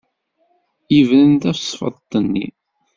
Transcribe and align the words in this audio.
Tebren 0.87 1.33
tasfeḍt-nni. 1.41 2.45